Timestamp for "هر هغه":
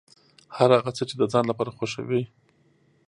0.57-0.91